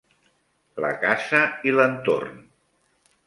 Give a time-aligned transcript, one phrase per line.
[0.85, 2.43] La casa i l'entorn.